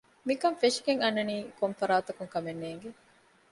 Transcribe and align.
މިކަން 0.27 0.57
ފެށިގެން 0.61 1.01
އަންނަނީ 1.01 1.35
ކޮށްފަރާތަކުން 1.59 2.31
ކަމެއް 2.33 2.61
ނޭނގެ 2.63 2.89